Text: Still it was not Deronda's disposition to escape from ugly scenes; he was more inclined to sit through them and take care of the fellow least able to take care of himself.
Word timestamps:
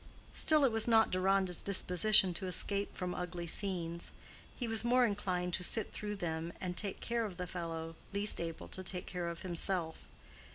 Still 0.33 0.65
it 0.65 0.71
was 0.71 0.87
not 0.87 1.11
Deronda's 1.11 1.61
disposition 1.61 2.33
to 2.33 2.47
escape 2.47 2.97
from 2.97 3.13
ugly 3.13 3.45
scenes; 3.45 4.09
he 4.55 4.67
was 4.67 4.83
more 4.83 5.05
inclined 5.05 5.53
to 5.53 5.63
sit 5.63 5.91
through 5.93 6.15
them 6.15 6.51
and 6.59 6.75
take 6.75 7.01
care 7.01 7.23
of 7.23 7.37
the 7.37 7.45
fellow 7.45 7.93
least 8.11 8.41
able 8.41 8.67
to 8.69 8.81
take 8.81 9.05
care 9.05 9.29
of 9.29 9.43
himself. 9.43 9.97